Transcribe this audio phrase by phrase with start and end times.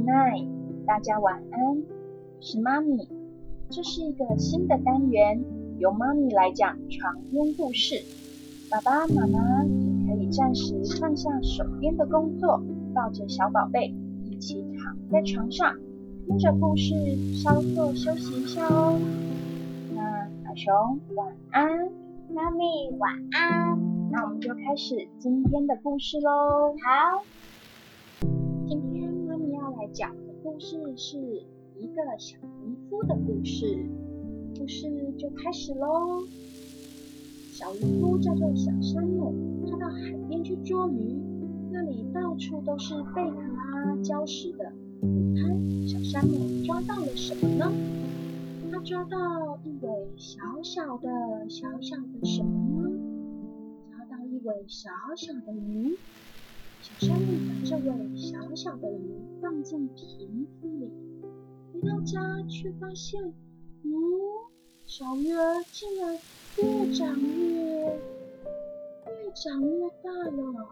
[0.00, 0.48] Good night，
[0.86, 1.82] 大家晚安。
[2.40, 3.06] 是妈咪，
[3.68, 5.44] 这是一个新的单元，
[5.78, 7.96] 由妈咪来讲床边故事。
[8.70, 12.62] 爸爸妈妈也可以暂时放下手边的工作，
[12.94, 13.94] 抱着小宝贝
[14.24, 15.76] 一起躺在床上，
[16.26, 16.94] 听着故事
[17.34, 18.98] 稍作休息一下哦。
[19.94, 21.68] 那小熊晚安，
[22.34, 22.64] 妈咪
[22.98, 23.78] 晚安。
[24.10, 26.74] 那我们就开始今天的故事喽。
[26.82, 27.22] 好。
[29.92, 31.18] 讲的故事是
[31.76, 33.88] 一个小渔夫的故事，
[34.56, 36.22] 故事就开始喽。
[37.52, 39.34] 小渔夫叫做小山姆，
[39.68, 41.18] 他到海边去捉鱼，
[41.72, 44.72] 那里到处都是贝壳啊、礁石的。
[45.02, 45.42] 你猜
[45.88, 47.72] 小山姆抓到了什么呢？
[48.70, 51.08] 他抓到一尾小小的、
[51.48, 52.90] 小小的什么呢？
[53.90, 55.96] 抓到一尾小小的鱼。
[56.98, 60.90] 小山姆把这位小小的鱼放进瓶子里，
[61.72, 63.22] 回到家却发现，
[63.84, 63.90] 嗯，
[64.86, 66.18] 小鱼儿竟然
[66.58, 67.86] 越长越
[69.06, 70.68] 越长越大了。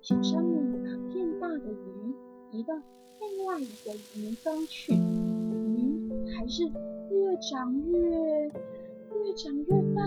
[0.00, 2.14] 小山姆把变大的鱼
[2.52, 2.74] 移到
[3.20, 10.02] 另外一个鱼缸去，鱼还是越长越越长越大，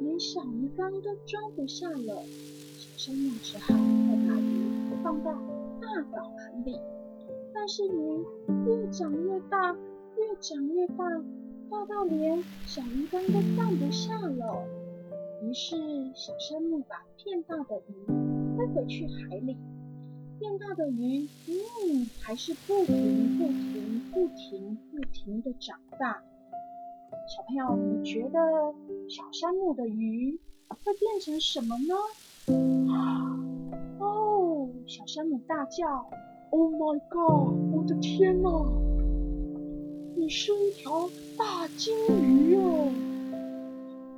[0.00, 2.22] 连小鱼缸都装不下了。
[2.78, 4.55] 小山姆只好再把鱼。
[5.06, 5.30] 放到
[5.80, 6.80] 大澡盆里，
[7.54, 8.24] 但是鱼
[8.66, 9.72] 越长越大，
[10.16, 11.04] 越长越大，
[11.70, 14.66] 大到连小鱼缸都放不下了。
[15.44, 15.76] 于是
[16.12, 19.56] 小山姆把变大的鱼推回去海里，
[20.40, 26.20] 变大的鱼，嗯，还是不停、不停、不停、不停的长大。
[27.28, 28.40] 小朋友，你觉得
[29.08, 31.94] 小山姆的鱼会变成什么呢？
[35.06, 35.86] 山姆大叫
[36.50, 37.54] ：“Oh my god！
[37.72, 38.50] 我的天哪！
[40.16, 42.90] 你是一条大金鱼哦！”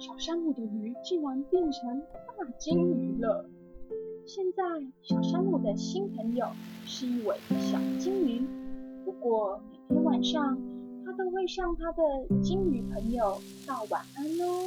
[0.00, 3.44] 小山姆的鱼竟然变成大金鱼了。
[4.24, 4.62] 现在
[5.02, 6.46] 小山姆的新朋友
[6.86, 8.46] 是一尾小金鱼，
[9.04, 10.58] 不过每天晚上
[11.04, 12.02] 他都会向他的
[12.42, 13.36] 金鱼朋友
[13.66, 14.64] 道晚安哦。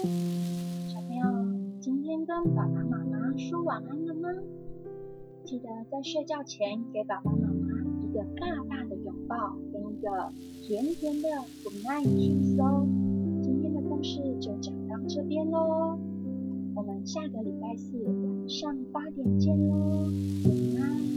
[0.87, 1.25] 小朋友，
[1.81, 4.29] 今天跟爸爸妈妈说晚安了吗？
[5.51, 10.31] 记得在睡觉前给爸爸妈妈一个大大的拥抱，跟一个
[10.65, 11.27] 甜甜的
[11.61, 12.87] good night kiss 哦。
[13.43, 15.99] 今天的故事就讲到这边喽，
[16.73, 20.07] 我们下个礼拜四晚上八点见喽，
[20.45, 21.10] 晚安。